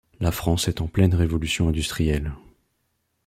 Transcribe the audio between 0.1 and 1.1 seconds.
La France est en